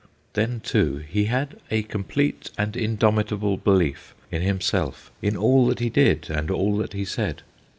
[0.33, 5.89] Then, too, he had a complete and indomitable belief in himself, in all that he
[5.91, 7.43] did and all that he said.